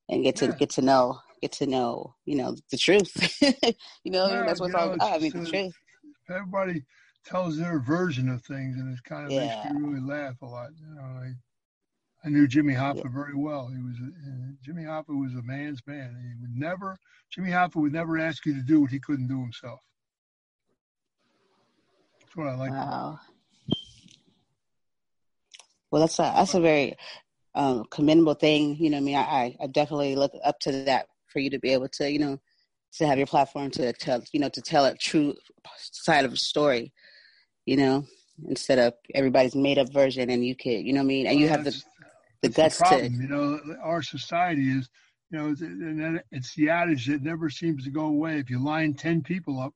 [0.10, 0.52] and get to yeah.
[0.54, 3.12] get to know get to know you know the truth.
[4.04, 4.96] you know, yeah, that's what's all.
[4.96, 5.74] Know, I mean, the truth.
[6.30, 6.84] Everybody
[7.26, 9.64] tells their version of things, and it kind of yeah.
[9.64, 10.70] makes me really laugh a lot.
[10.80, 11.36] You know, like
[12.26, 13.12] I knew Jimmy Hoffa yeah.
[13.14, 13.68] very well.
[13.68, 14.32] He was uh,
[14.64, 16.16] Jimmy Hoffa was a man's man.
[16.22, 16.98] He would never
[17.32, 19.80] Jimmy Hoffa would never ask you to do what he couldn't do himself.
[22.20, 22.72] That's what I like.
[22.72, 23.20] Wow.
[25.92, 26.96] Well, that's a that's a very
[27.54, 28.76] um, commendable thing.
[28.78, 31.72] You know, I mean, I, I definitely look up to that for you to be
[31.72, 32.38] able to, you know,
[32.98, 35.36] to have your platform to tell, you know, to tell a true
[35.78, 36.92] side of a story.
[37.66, 38.06] You know,
[38.48, 41.48] instead of everybody's made up version, and you could, you know, I mean, and you
[41.48, 41.82] have the
[42.48, 43.24] the guts the problem, to.
[43.24, 44.90] You know, our society is,
[45.30, 45.62] you know, it's,
[46.32, 48.40] it's the adage that never seems to go away.
[48.40, 49.74] If you line ten people up,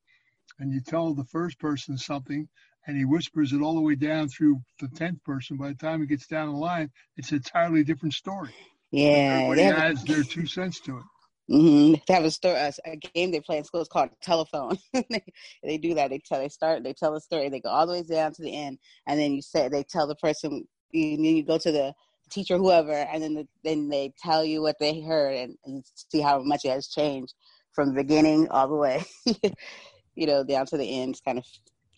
[0.59, 2.47] and you tell the first person something,
[2.87, 6.01] and he whispers it all the way down through the tenth person, by the time
[6.01, 8.53] he gets down the line, it's an entirely different story.
[8.91, 11.03] Yeah, everybody adds their two cents to it.
[11.49, 11.95] Mm-hmm.
[12.07, 14.77] They have a story, a, a, game they play in school is called telephone.
[14.93, 15.23] they,
[15.63, 16.11] they do that.
[16.11, 17.49] They tell, they start, they tell a story.
[17.49, 18.77] They go all the way down to the end,
[19.07, 20.67] and then you say they tell the person.
[20.91, 21.93] You, then you go to the
[22.29, 26.21] teacher, whoever, and then the, then they tell you what they heard, and, and see
[26.21, 27.33] how much it has changed
[27.73, 29.03] from the beginning all the way,
[30.15, 31.11] you know, down to the end.
[31.11, 31.45] It's kind of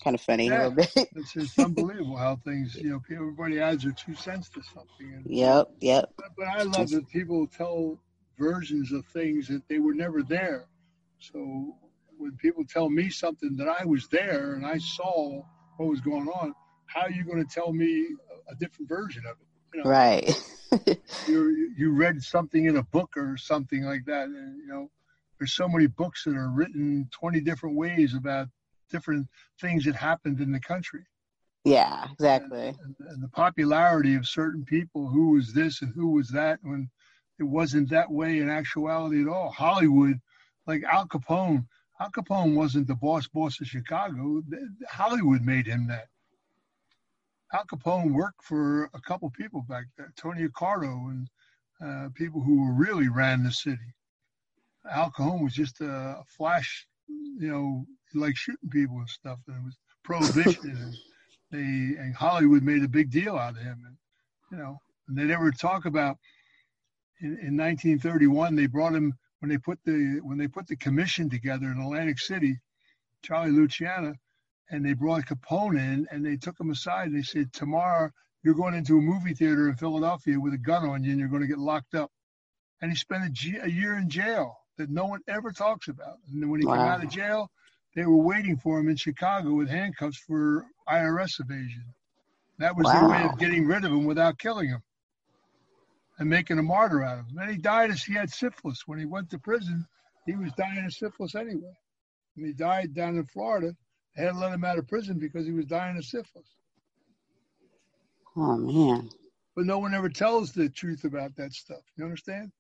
[0.04, 0.68] kind of funny yeah.
[0.68, 1.10] a little bit.
[1.16, 5.14] it's, it's unbelievable how things, you know, everybody adds their two cents to something.
[5.14, 6.10] And, yep, yep.
[6.18, 8.00] But, but I love that people tell
[8.38, 10.66] versions of things that they were never there.
[11.20, 11.76] So
[12.18, 15.44] when people tell me something that I was there and I saw
[15.78, 16.54] what was going on,
[16.88, 18.08] how are you going to tell me
[18.50, 19.48] a different version of it?
[19.74, 20.44] You know, right.
[21.28, 24.90] you you read something in a book or something like that, and you know,
[25.40, 28.48] there's so many books that are written 20 different ways about
[28.90, 29.28] different
[29.60, 31.04] things that happened in the country.
[31.64, 32.70] Yeah, exactly.
[32.70, 36.60] And, and, and the popularity of certain people, who was this and who was that,
[36.64, 36.90] when
[37.40, 39.50] it wasn't that way in actuality at all.
[39.50, 40.20] Hollywood,
[40.68, 41.66] like Al Capone,
[42.00, 44.42] Al Capone wasn't the boss boss of Chicago.
[44.90, 46.08] Hollywood made him that.
[47.54, 51.30] Al Capone worked for a couple people back there, Tony Accardo and
[51.84, 53.94] uh, people who really ran the city.
[54.90, 59.40] Al Capone was just a flash, you know, like shooting people and stuff.
[59.48, 60.96] And it was prohibition, and
[61.52, 63.84] they and Hollywood made a big deal out of him.
[63.86, 63.98] And
[64.52, 66.18] you know, and they never talk about
[67.20, 71.30] in, in 1931 they brought him when they put the when they put the commission
[71.30, 72.58] together in Atlantic City.
[73.24, 74.16] Charlie Luciano
[74.70, 78.10] and they brought Capone in and they took him aside and they said, Tomorrow
[78.44, 81.30] you're going into a movie theater in Philadelphia with a gun on you and you're
[81.30, 82.12] going to get locked up.
[82.82, 84.58] And he spent a, G- a year in jail.
[84.78, 86.18] that no one ever talks about.
[86.32, 86.76] And then when he wow.
[86.76, 87.52] came out of jail,
[87.96, 91.86] they were waiting for him in Chicago with handcuffs for IRS evasion.
[92.58, 93.00] That was wow.
[93.00, 94.82] their way of getting rid of him without killing him
[96.18, 97.38] and making a martyr out of him.
[97.40, 98.84] And he died as he had syphilis.
[98.86, 99.86] When he went to prison,
[100.26, 101.74] he was dying of syphilis anyway.
[102.38, 103.76] And he died down in Florida.
[104.16, 106.48] They had to let him out of prison because he was dying of syphilis.
[108.36, 109.10] Oh man.
[109.56, 111.82] But no one ever tells the truth about that stuff.
[111.98, 112.52] You understand?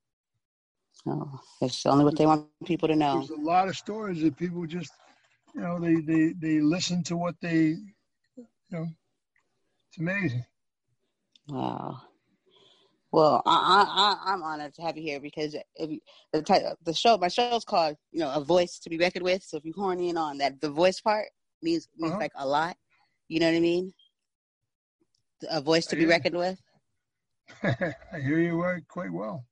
[1.08, 3.16] Oh, it's only what they want people to know.
[3.16, 4.92] There's a lot of stories that people just,
[5.56, 7.76] you know, they they they listen to what they,
[8.38, 8.88] you know,
[9.90, 10.46] it's amazing.
[11.48, 12.02] Wow.
[13.12, 16.00] Well, I, I, I'm honored to have you here because if you,
[16.32, 19.26] the type, the show, my show is called, you know, a voice to be reckoned
[19.26, 19.44] with.
[19.44, 21.28] So if you horny in on that, the voice part
[21.62, 22.20] means means uh-huh.
[22.20, 22.78] like a lot.
[23.28, 23.94] You know what I mean?
[25.50, 26.62] A voice to be reckoned with.
[27.64, 29.46] I hear you quite well.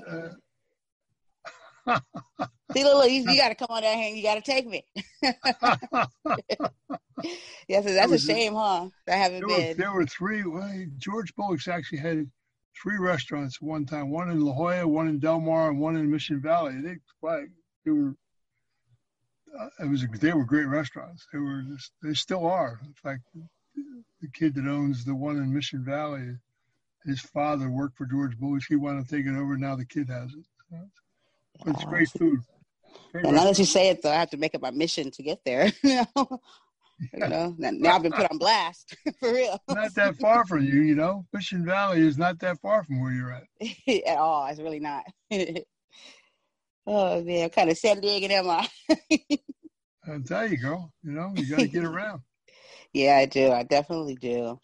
[1.88, 1.99] Uh...
[2.73, 4.67] See, Lulu, you, you got to come on down here and you got to take
[4.67, 4.86] me.
[7.67, 8.89] yes, that's a shame, huh?
[9.08, 9.67] I haven't there been.
[9.69, 10.43] Were, there were three.
[10.43, 12.30] Well, George Bullock's actually had
[12.82, 14.12] three restaurants at one time.
[14.12, 16.75] One in La Jolla, one in Del Mar, and one in Mission Valley.
[16.82, 16.97] They,
[17.86, 18.15] they were.
[19.79, 20.05] It was.
[20.19, 21.27] They were great restaurants.
[21.31, 21.63] They were.
[21.73, 22.79] Just, they still are.
[22.85, 23.21] In fact,
[24.21, 26.35] the kid that owns the one in Mission Valley,
[27.05, 28.63] his father worked for George Bullock.
[28.67, 29.57] He wanted to take it over.
[29.57, 30.45] Now the kid has it.
[31.63, 32.39] So it's, great food.
[33.11, 35.11] Great and now that you say it, though, I have to make it my mission
[35.11, 35.71] to get there.
[35.83, 36.41] You know?
[37.13, 39.59] You know, now I've been put on blast for real.
[39.67, 41.25] Not that far from you, you know.
[41.33, 43.43] Mission Valley is not that far from where you're at.
[44.07, 44.45] at all.
[44.47, 45.05] It's really not.
[46.88, 48.67] Oh man, kind of San Diego am I?
[50.08, 50.91] Uh, there you go.
[51.04, 52.22] You know, you got to get around.
[52.94, 53.52] yeah, I do.
[53.52, 54.60] I definitely do.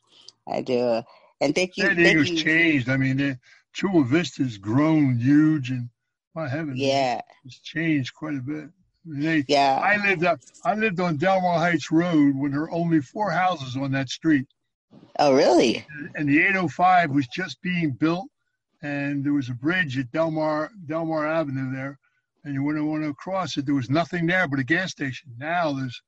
[0.47, 1.03] I do.
[1.39, 1.85] And thank you.
[1.85, 2.89] San Diego's changed.
[2.89, 3.39] I mean, the
[3.73, 5.89] Chula Vista's grown huge, and
[6.33, 8.69] my heavens, yeah, it's changed quite a bit.
[9.05, 9.79] They, yeah.
[9.81, 10.39] I lived up.
[10.65, 14.09] I lived on Del Mar Heights Road when there were only four houses on that
[14.09, 14.47] street.
[15.19, 15.85] Oh, really?
[16.15, 18.27] And the 805 was just being built,
[18.81, 21.99] and there was a bridge at Delmar Delmar Avenue there,
[22.47, 23.65] and you wouldn't want to cross it.
[23.65, 25.33] There was nothing there but a gas station.
[25.37, 26.01] Now there's,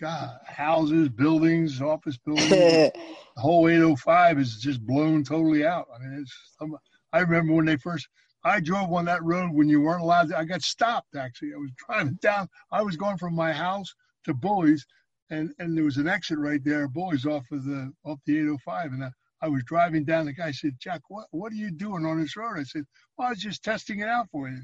[0.00, 2.50] God, houses, buildings, office buildings.
[2.50, 2.92] the
[3.36, 5.86] whole 805 is just blown totally out.
[5.94, 6.78] I mean, it's.
[7.12, 8.08] I remember when they first
[8.42, 10.38] I drove on that road when you weren't allowed to.
[10.38, 11.54] I got stopped actually.
[11.54, 12.48] I was driving down.
[12.72, 14.84] I was going from my house to Bully's,
[15.30, 18.92] and and there was an exit right there, Bully's off of the off the 805,
[18.94, 19.10] and I,
[19.42, 20.26] I was driving down.
[20.26, 22.84] The guy said, "Jack, what what are you doing on this road?" I said,
[23.16, 24.60] "Well, I was just testing it out for you."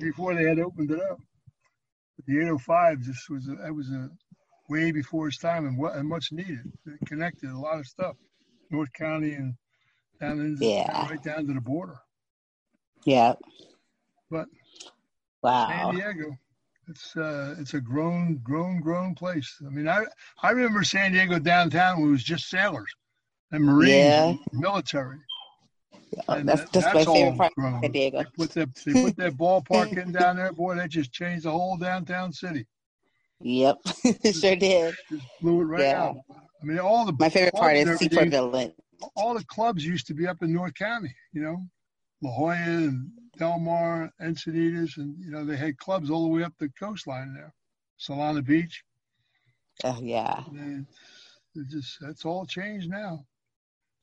[0.00, 1.18] Before they had opened it up.
[2.16, 4.10] But the 805 just was a, that was a
[4.68, 6.72] way before its time and, what, and much needed.
[6.86, 8.16] It connected a lot of stuff.
[8.70, 9.54] North County and
[10.20, 11.08] down into yeah.
[11.08, 11.98] right down to the border.
[13.04, 13.34] Yeah.
[14.30, 14.46] But
[15.42, 16.36] wow, San Diego,
[16.88, 19.54] it's uh, it's a grown, grown, grown place.
[19.64, 20.04] I mean, I
[20.42, 22.90] I remember San Diego downtown when it was just sailors
[23.52, 24.28] and Marines, yeah.
[24.28, 25.18] and military.
[26.28, 28.18] Oh, that's that, that's, that's my favorite part of San Diego.
[28.18, 30.74] They put that they put that ballpark in down there, boy.
[30.76, 32.66] That just changed the whole downtown city.
[33.40, 33.78] Yep,
[34.32, 34.94] sure did.
[35.10, 36.02] Just blew it right yeah.
[36.04, 36.16] out.
[36.30, 38.72] I mean, all the my favorite part is Seaport Village.
[39.16, 41.14] all the clubs used to be up in North County.
[41.32, 41.66] You know,
[42.22, 46.42] La Jolla and Del Mar, Encinitas, and you know they had clubs all the way
[46.42, 47.52] up the coastline there,
[48.00, 48.82] Solana Beach.
[49.82, 50.44] Oh yeah.
[50.50, 50.86] And
[51.54, 53.24] it just that's all changed now.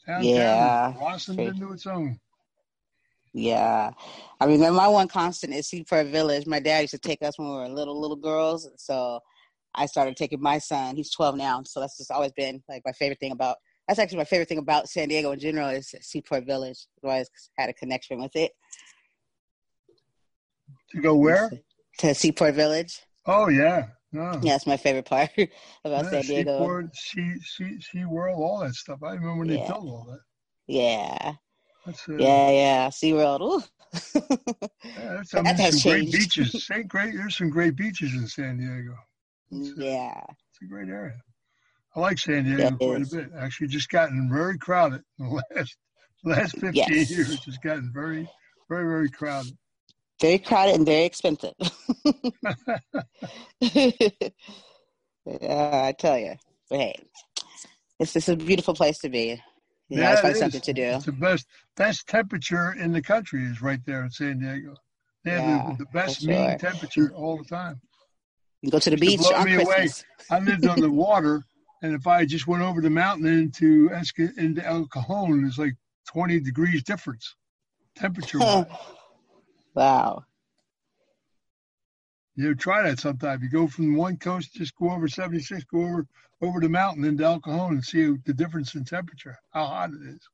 [0.06, 0.94] Downtown Yeah.
[0.98, 2.20] blossomed into its own.
[3.34, 3.92] Yeah.
[4.40, 6.46] I remember my one constant is Seaport Village.
[6.46, 8.70] My dad used to take us when we were little, little girls.
[8.78, 9.20] So
[9.74, 10.96] I started taking my son.
[10.96, 11.62] He's 12 now.
[11.64, 14.58] So that's just always been like my favorite thing about, that's actually my favorite thing
[14.58, 16.88] about San Diego in general is Seaport Village.
[16.98, 18.52] I've always had a connection with it.
[20.92, 21.52] To go where?
[22.00, 23.02] To Seaport Village.
[23.26, 23.88] Oh yeah.
[24.14, 24.32] No.
[24.44, 25.30] Yeah, that's my favorite part
[25.86, 26.52] about Yeah, San Diego.
[26.60, 29.00] Seaport, she she sea World, all that stuff.
[29.04, 29.68] I remember when they Yeah.
[29.68, 30.20] built all that.
[30.68, 31.34] Yeah.
[31.86, 32.88] That's uh, Yeah, yeah.
[32.90, 33.42] SeaWorld.
[33.42, 33.64] Ooh.
[34.14, 34.22] yeah,
[35.16, 36.52] that's, I That mean, has some great beaches.
[36.66, 37.14] Say great.
[37.16, 38.96] There's some great beaches in San Diego.
[39.52, 40.24] It's, uh, yeah.
[40.30, 41.16] it's a great area.
[41.96, 43.14] I like San Diego it quite is.
[43.14, 43.30] a bit.
[43.38, 45.78] Actually, just gotten very crowded in the last
[46.24, 47.10] last 15 Yes.
[47.10, 47.32] years.
[47.48, 48.30] It's gotten very,
[48.70, 49.58] very, very crowded.
[50.22, 51.54] Very crowded and very expensive.
[52.06, 52.74] yeah,
[55.88, 56.36] I tell you.
[56.70, 56.96] But hey,
[58.00, 59.42] it's just a beautiful place to be.
[59.90, 60.82] You know, Yeah, always it something to do.
[60.84, 64.76] It's the best best temperature in the country is right there in San Diego.
[65.26, 67.82] They have Yeah, the, the best for mean temperature all the time.
[68.62, 69.66] You go to the beach blow on me away.
[69.66, 70.06] Christmas.
[70.30, 71.44] I lived on the water,
[71.82, 75.74] and if I just went over the mountain into Esca, into El Cajon, it's like
[76.08, 77.36] 20 degrees difference
[77.96, 78.40] temperature.
[79.76, 80.26] Wow.
[82.36, 83.42] you know, try that sometime.
[83.44, 86.08] You go from one coast, just go over 76, go over
[86.42, 90.02] over the mountain into El Cajon and see the difference in temperature, how hot it
[90.16, 90.28] is.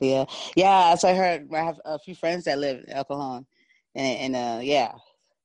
[0.00, 0.24] Yeah.
[0.56, 3.46] Yeah, as I heard, I have a few friends that live in El Cajon.
[3.94, 4.92] And, and uh, yeah,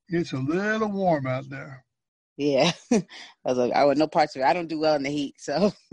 [0.08, 1.84] It's a little warm out there.
[2.36, 2.72] yeah.
[2.92, 3.04] I
[3.44, 4.46] was like, I want no parts of it.
[4.46, 5.72] I don't do well in the heat, so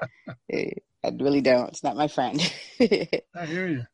[0.52, 1.68] I really don't.
[1.68, 2.40] It's not my friend.
[2.80, 3.84] I hear you.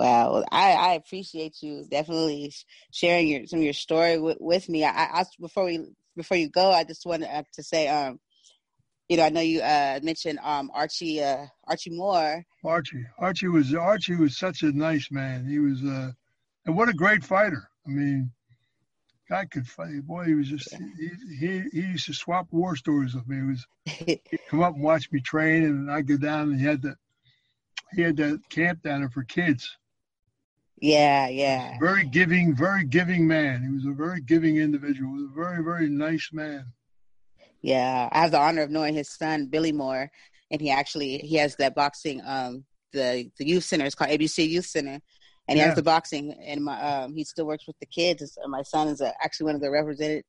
[0.00, 2.54] Wow, I, I appreciate you definitely
[2.90, 4.82] sharing your some of your story with, with me.
[4.82, 5.84] I, I before we
[6.16, 8.18] before you go, I just wanted uh, to say, um,
[9.10, 12.46] you know, I know you uh, mentioned um, Archie uh, Archie Moore.
[12.64, 13.04] Archie.
[13.18, 15.46] Archie was Archie was such a nice man.
[15.46, 16.12] He was uh
[16.64, 17.68] and what a great fighter.
[17.86, 18.30] I mean,
[19.28, 20.06] guy could fight.
[20.06, 23.36] Boy, he was just he he, he used to swap war stories with me.
[23.36, 26.64] He was he'd come up and watch me train and I'd go down and he
[26.64, 26.96] had that
[27.92, 29.76] he had that camp down there for kids.
[30.80, 33.62] Yeah, yeah, Very giving, very giving man.
[33.62, 35.14] He was a very giving individual.
[35.14, 36.66] He was a very, very nice man.
[37.62, 38.08] yeah.
[38.12, 40.10] I have the honor of knowing his son Billy Moore,
[40.50, 43.84] and he actually he has that boxing um the the youth center.
[43.84, 45.00] It's called ABC Youth Center.
[45.48, 45.66] And he Yeah.
[45.66, 48.38] has the boxing, and my um, he still works with the kids.
[48.40, 50.22] And my son is uh, actually one of the represented,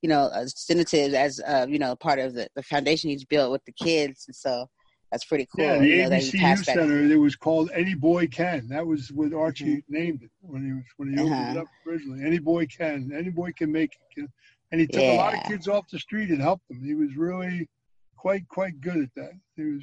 [0.00, 3.50] you know, uh, representatives as uh, you know part of the, the foundation he's built
[3.50, 4.26] with the kids.
[4.28, 4.66] And so
[5.10, 5.64] that's pretty cool.
[5.64, 6.74] Yeah, the you know, ABC Youth that.
[6.74, 7.00] Center.
[7.00, 8.68] It was called Any Boy Can.
[8.68, 11.60] That was what Archie named it when he was when he opened it Uh-huh.
[11.60, 12.24] up originally.
[12.24, 13.10] Any boy can.
[13.14, 14.30] Any boy can make it.
[14.72, 16.80] And he took a lot of kids off the street and helped them.
[16.84, 17.68] He was really
[18.16, 19.32] quite quite good at that.
[19.56, 19.82] He was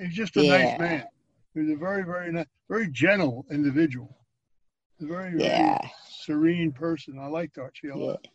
[0.00, 0.58] he was just a Yeah.
[0.64, 1.04] nice man.
[1.54, 4.16] He was a very very nice, very gentle individual.
[5.00, 5.78] A very very Yeah.
[6.08, 7.18] serene person.
[7.18, 8.26] I liked Archie a Yeah, lot.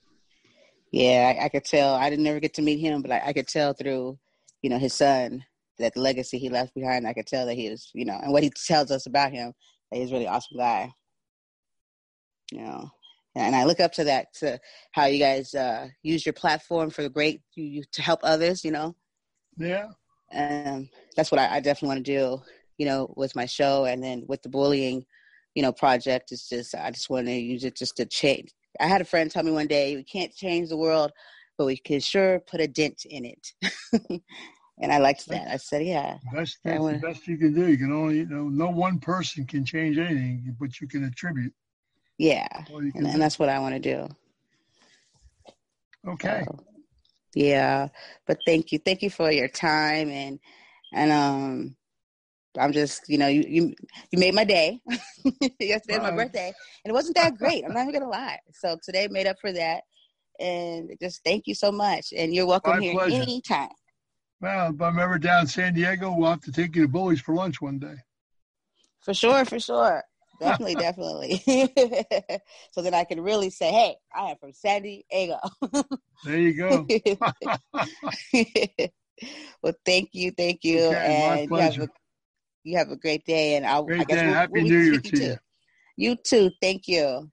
[0.91, 1.95] yeah, I, I could tell.
[1.95, 4.17] I didn't never get to meet him, but I, I could tell through,
[4.61, 5.43] you know, his son
[5.79, 7.07] that the legacy he left behind.
[7.07, 9.53] I could tell that he was, you know, and what he tells us about him
[9.91, 10.91] that he's a really awesome guy.
[12.51, 12.89] You know,
[13.35, 14.59] and I look up to that to
[14.91, 18.63] how you guys uh, use your platform for the great you, you, to help others.
[18.63, 18.95] You know,
[19.57, 19.87] Yeah.
[20.31, 22.41] and that's what I, I definitely want to do.
[22.77, 25.05] You know, with my show and then with the bullying,
[25.53, 26.31] you know, project.
[26.31, 28.51] It's just I just want to use it just to change.
[28.79, 31.11] I had a friend tell me one day, we can't change the world,
[31.57, 34.21] but we can sure put a dent in it.
[34.79, 35.47] and I liked that.
[35.49, 37.67] I said, yeah, Best that's wanna- the best you can do.
[37.69, 41.53] You can only you know no one person can change anything, but you can attribute.
[42.17, 44.07] yeah, can and, and that's what I want to do.
[46.07, 46.43] Okay.
[46.45, 46.59] So,
[47.35, 47.87] yeah,
[48.25, 50.39] but thank you, thank you for your time and
[50.93, 51.75] and um.
[52.57, 53.73] I'm just, you know, you you,
[54.11, 54.81] you made my day.
[55.59, 56.47] Yesterday was my birthday,
[56.83, 57.63] and it wasn't that great.
[57.63, 58.39] I'm not even gonna lie.
[58.53, 59.83] So today made up for that,
[60.39, 62.07] and just thank you so much.
[62.11, 63.21] And you're welcome My here pleasure.
[63.21, 63.69] anytime.
[64.41, 67.19] Well, if I'm ever down in San Diego, we'll have to take you to Bully's
[67.19, 67.95] for lunch one day.
[69.01, 70.03] For sure, for sure.
[70.39, 71.43] Definitely, definitely.
[72.71, 75.39] so then I can really say, hey, I am from San Diego.
[76.25, 76.85] There you go.
[79.63, 80.87] well, thank you, thank you.
[80.87, 81.87] Okay, and you have, a,
[82.65, 83.55] you have a great day.
[83.55, 84.25] And I'll, I guess day.
[84.25, 85.17] we'll, Happy we'll New Year to you.
[85.17, 85.35] too.
[85.95, 86.51] You too.
[86.61, 87.31] Thank you.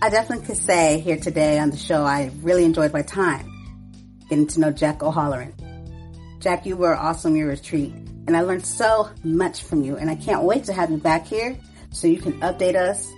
[0.00, 3.52] I definitely could say here today on the show, I really enjoyed my time
[4.28, 5.52] getting to know Jack O'Halloran.
[6.38, 7.92] Jack, you were awesome your retreat,
[8.28, 11.26] and I learned so much from you, and I can't wait to have you back
[11.26, 11.58] here
[11.90, 13.12] so you can update us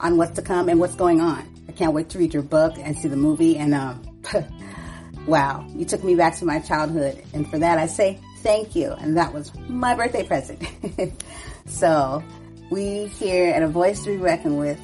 [0.00, 1.46] on what's to come and what's going on.
[1.68, 4.02] I can't wait to read your book and see the movie, and um,
[5.26, 8.92] wow, you took me back to my childhood, and for that I say thank you,
[8.92, 10.66] and that was my birthday present.
[11.66, 12.24] so,
[12.70, 14.80] we here at A Voice to Be Reckoned With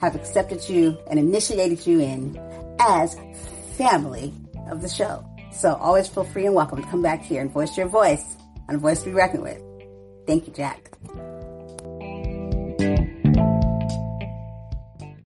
[0.00, 2.38] have accepted you and initiated you in
[2.78, 3.16] as
[3.76, 4.32] family
[4.70, 5.24] of the show.
[5.52, 8.36] So always feel free and welcome to come back here and voice your voice
[8.68, 9.60] on a voice to be reckoned with.
[10.26, 10.90] Thank you, Jack.